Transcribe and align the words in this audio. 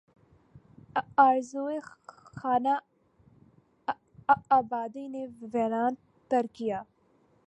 آرزوئے 1.25 1.79
خانہ 2.37 2.75
آبادی 4.57 5.07
نے 5.13 5.25
ویراں 5.53 5.89
تر 6.31 6.45
کیا 6.53 6.81